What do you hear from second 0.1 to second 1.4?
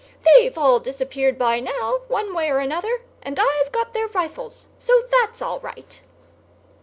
They've all disappeared